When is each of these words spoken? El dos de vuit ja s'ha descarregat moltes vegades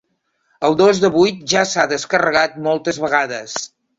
El 0.69 0.77
dos 0.79 1.01
de 1.03 1.11
vuit 1.17 1.43
ja 1.53 1.61
s'ha 1.73 1.85
descarregat 1.93 2.57
moltes 2.71 3.01
vegades 3.07 3.57